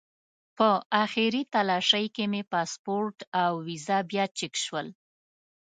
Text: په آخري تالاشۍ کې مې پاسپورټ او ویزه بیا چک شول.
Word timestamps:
په 0.57 0.67
آخري 1.03 1.41
تالاشۍ 1.53 2.05
کې 2.15 2.25
مې 2.31 2.41
پاسپورټ 2.51 3.17
او 3.43 3.51
ویزه 3.65 3.97
بیا 4.09 4.25
چک 4.37 4.53
شول. 4.63 4.87